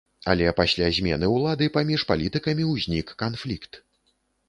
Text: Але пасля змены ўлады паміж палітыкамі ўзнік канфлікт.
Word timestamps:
Але 0.31 0.45
пасля 0.59 0.87
змены 0.99 1.29
ўлады 1.35 1.69
паміж 1.77 2.07
палітыкамі 2.15 2.69
ўзнік 2.73 3.17
канфлікт. 3.25 3.83